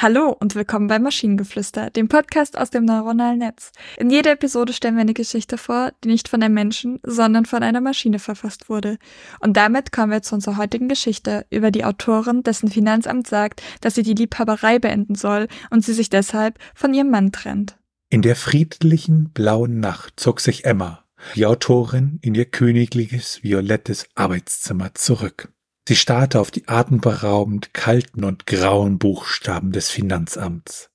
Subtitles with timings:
[0.00, 3.72] Hallo und willkommen bei Maschinengeflüster, dem Podcast aus dem neuronalen Netz.
[3.96, 7.64] In jeder Episode stellen wir eine Geschichte vor, die nicht von einem Menschen, sondern von
[7.64, 8.98] einer Maschine verfasst wurde.
[9.40, 13.96] Und damit kommen wir zu unserer heutigen Geschichte über die Autorin, dessen Finanzamt sagt, dass
[13.96, 17.76] sie die Liebhaberei beenden soll und sie sich deshalb von ihrem Mann trennt.
[18.08, 24.94] In der friedlichen blauen Nacht zog sich Emma, die Autorin, in ihr königliches violettes Arbeitszimmer
[24.94, 25.48] zurück.
[25.88, 30.90] Sie starrte auf die atemberaubend kalten und grauen Buchstaben des Finanzamts,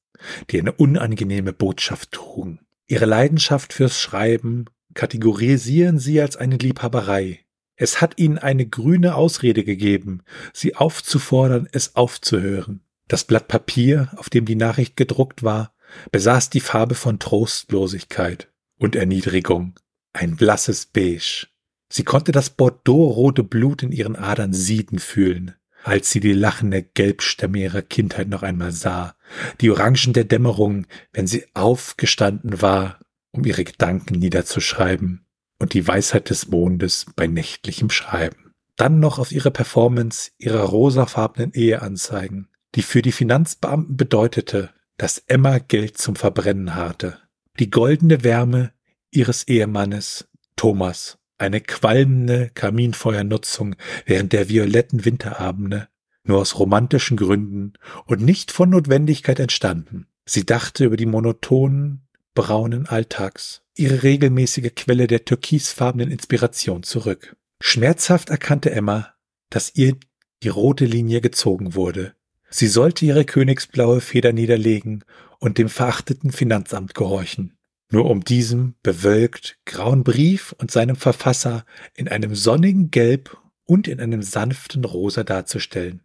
[0.51, 2.59] die eine unangenehme Botschaft trugen.
[2.85, 7.39] Ihre Leidenschaft fürs Schreiben kategorisieren sie als eine Liebhaberei.
[7.75, 10.21] Es hat ihnen eine grüne Ausrede gegeben,
[10.53, 12.83] sie aufzufordern, es aufzuhören.
[13.07, 15.73] Das Blatt Papier, auf dem die Nachricht gedruckt war,
[16.11, 19.73] besaß die Farbe von Trostlosigkeit und Erniedrigung,
[20.13, 21.47] ein blasses Beige.
[21.95, 27.59] Sie konnte das bordeauxrote Blut in ihren Adern sieden fühlen, als sie die lachende Gelbstämme
[27.59, 29.15] ihrer Kindheit noch einmal sah,
[29.61, 32.97] die Orangen der Dämmerung, wenn sie aufgestanden war,
[33.29, 35.27] um ihre Gedanken niederzuschreiben,
[35.59, 38.55] und die Weisheit des Mondes bei nächtlichem Schreiben.
[38.75, 45.59] Dann noch auf ihre Performance ihrer rosafarbenen Eheanzeigen, die für die Finanzbeamten bedeutete, dass Emma
[45.59, 47.19] Geld zum Verbrennen harrte.
[47.59, 48.73] Die goldene Wärme
[49.11, 55.89] ihres Ehemannes, Thomas, eine qualmende Kaminfeuernutzung während der violetten Winterabende,
[56.23, 57.73] nur aus romantischen Gründen
[58.05, 60.07] und nicht von Notwendigkeit entstanden.
[60.25, 67.35] Sie dachte über die monotonen, braunen Alltags, ihre regelmäßige Quelle der türkisfarbenen Inspiration zurück.
[67.59, 69.13] Schmerzhaft erkannte Emma,
[69.49, 69.97] dass ihr
[70.43, 72.13] die rote Linie gezogen wurde.
[72.49, 75.03] Sie sollte ihre königsblaue Feder niederlegen
[75.39, 77.57] und dem verachteten Finanzamt gehorchen
[77.93, 84.01] nur um diesem bewölkt grauen Brief und seinem Verfasser in einem sonnigen Gelb und in
[84.01, 86.01] einem sanften Rosa darzustellen.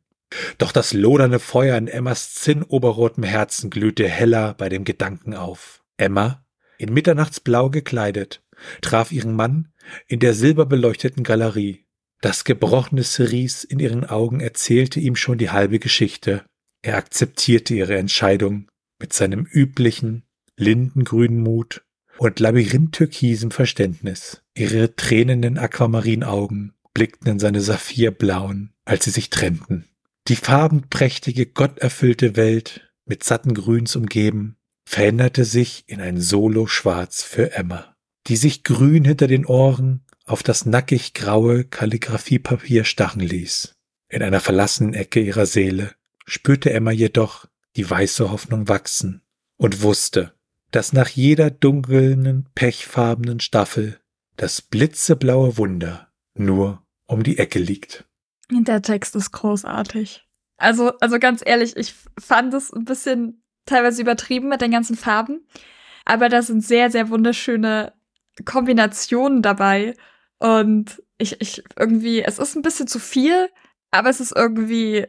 [0.59, 5.83] Doch das lodernde Feuer in Emmas zinnoberrotem Herzen glühte heller bei dem Gedanken auf.
[5.97, 6.45] Emma,
[6.77, 8.43] in Mitternachtsblau gekleidet,
[8.83, 9.73] traf ihren Mann
[10.07, 11.87] in der silberbeleuchteten Galerie.
[12.21, 16.45] Das gebrochene Cerise in ihren Augen erzählte ihm schon die halbe Geschichte.
[16.83, 18.69] Er akzeptierte ihre Entscheidung
[19.01, 20.25] mit seinem üblichen,
[20.59, 21.83] lindengrünen Mut
[22.19, 24.43] und labyrinth-türkisem Verständnis.
[24.55, 29.85] Ihre tränenden Aquamarinaugen blickten in seine saphirblauen, als sie sich trennten.
[30.27, 37.97] Die farbenprächtige, gotterfüllte Welt, mit satten Grüns umgeben, veränderte sich in ein Solo-Schwarz für Emma,
[38.27, 43.75] die sich grün hinter den Ohren auf das nackig graue Kalligraphiepapier stachen ließ.
[44.11, 45.95] In einer verlassenen Ecke ihrer Seele
[46.27, 47.47] spürte Emma jedoch
[47.77, 49.23] die weiße Hoffnung wachsen
[49.57, 50.35] und wusste,
[50.71, 54.01] dass nach jeder dunklen, pechfarbenen Staffel
[54.37, 58.05] das blitzeblaue Wunder nur um die Ecke liegt.
[58.51, 60.27] Der Text ist großartig.
[60.57, 65.47] Also, also ganz ehrlich, ich fand es ein bisschen teilweise übertrieben mit den ganzen Farben,
[66.05, 67.93] aber da sind sehr, sehr wunderschöne
[68.45, 69.95] Kombinationen dabei
[70.39, 73.49] und ich, ich irgendwie, es ist ein bisschen zu viel,
[73.91, 75.07] aber es ist irgendwie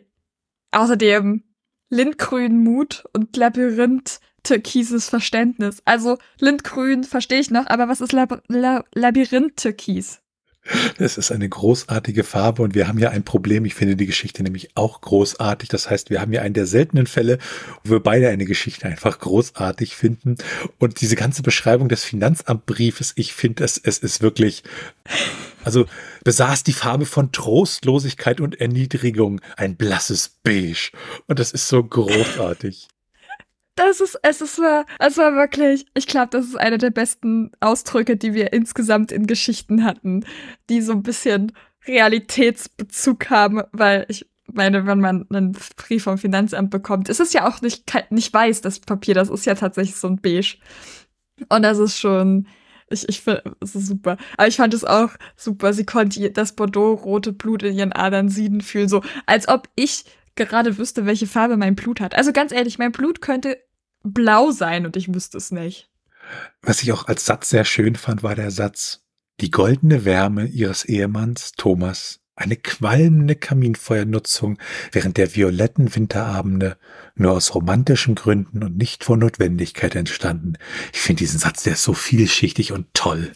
[0.71, 1.43] außerdem
[1.89, 5.81] Lindgrün Mut und Labyrinth türkises Verständnis.
[5.85, 10.21] Also Lindgrün verstehe ich noch, aber was ist Lab La Labyrinth-Türkis?
[10.97, 13.65] Das ist eine großartige Farbe und wir haben ja ein Problem.
[13.65, 15.69] Ich finde die Geschichte nämlich auch großartig.
[15.69, 17.39] Das heißt, wir haben ja einen der seltenen Fälle,
[17.83, 20.35] wo wir beide eine Geschichte einfach großartig finden.
[20.77, 24.63] Und diese ganze Beschreibung des Finanzamtbriefes, ich finde es, es ist wirklich,
[25.63, 25.85] also
[26.23, 30.91] besaß die Farbe von Trostlosigkeit und Erniedrigung, ein blasses Beige.
[31.27, 32.89] Und das ist so großartig.
[33.79, 34.59] Das ist, es ist,
[34.99, 39.25] es war wirklich, ich glaube, das ist einer der besten Ausdrücke, die wir insgesamt in
[39.25, 40.25] Geschichten hatten,
[40.69, 41.53] die so ein bisschen
[41.87, 47.47] Realitätsbezug haben, weil ich meine, wenn man einen Brief vom Finanzamt bekommt, ist es ja
[47.47, 50.57] auch nicht, nicht weiß, das Papier, das ist ja tatsächlich so ein Beige.
[51.47, 52.47] Und das ist schon,
[52.89, 54.17] ich, ich finde, es ist super.
[54.35, 55.71] Aber ich fand es auch super.
[55.71, 60.03] Sie konnte das Bordeaux-rote Blut in ihren Adern sieden fühlen, so als ob ich
[60.35, 62.15] gerade wüsste, welche Farbe mein Blut hat.
[62.15, 63.57] Also ganz ehrlich, mein Blut könnte
[64.03, 65.89] blau sein und ich wüsste es nicht.
[66.61, 69.03] Was ich auch als Satz sehr schön fand, war der Satz,
[69.41, 74.57] die goldene Wärme ihres Ehemanns Thomas, eine qualmende Kaminfeuernutzung
[74.91, 76.77] während der violetten Winterabende,
[77.15, 80.53] nur aus romantischen Gründen und nicht vor Notwendigkeit entstanden.
[80.93, 83.33] Ich finde diesen Satz, der ist so vielschichtig und toll.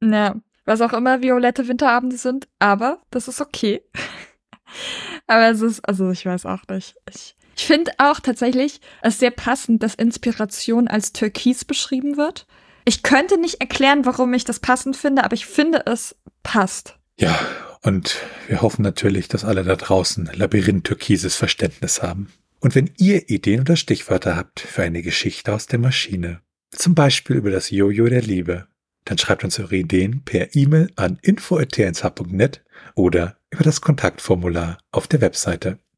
[0.00, 3.82] Na, was auch immer violette Winterabende sind, aber das ist okay.
[5.26, 6.96] aber es ist, also ich weiß auch nicht.
[7.08, 12.46] Ich, ich finde auch tatsächlich es sehr passend, dass Inspiration als türkis beschrieben wird.
[12.84, 16.96] Ich könnte nicht erklären, warum ich das passend finde, aber ich finde, es passt.
[17.16, 17.38] Ja,
[17.82, 18.16] und
[18.48, 22.32] wir hoffen natürlich, dass alle da draußen labyrinth-türkises Verständnis haben.
[22.60, 26.40] Und wenn ihr Ideen oder Stichwörter habt für eine Geschichte aus der Maschine,
[26.70, 28.66] zum Beispiel über das Jojo der Liebe,
[29.04, 32.62] dann schreibt uns eure Ideen per E-Mail an info.tnsh.net
[32.94, 35.78] oder über das Kontaktformular auf der Webseite.